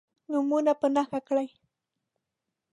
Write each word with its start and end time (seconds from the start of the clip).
نومونه 0.31 0.71
په 0.81 0.87
نښه 0.95 1.19
کړئ. 1.27 1.47